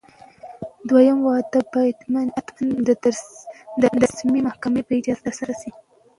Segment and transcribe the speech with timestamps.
[0.87, 2.21] دویم واده باید حتماً
[4.01, 5.71] د رسمي محکمې په اجازه ترسره شي.